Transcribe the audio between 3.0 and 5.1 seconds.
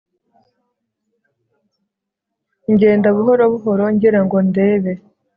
buhoro buhoro ngirango ndebe